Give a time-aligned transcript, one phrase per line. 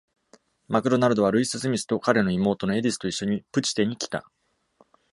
[0.67, 4.27] マクドナルドはルイス・スミスと彼の妹のエディスと一緒にプチテに来た。